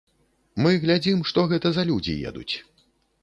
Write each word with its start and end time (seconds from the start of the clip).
Мы 0.65 0.71
глядзім, 0.85 1.19
што 1.31 1.45
гэта 1.53 1.67
за 1.77 1.83
людзі 1.89 2.15
едуць. 2.29 2.53